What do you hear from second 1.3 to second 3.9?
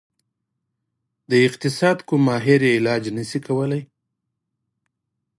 اقتصاد کوم ماهر یې علاج نشي کولی.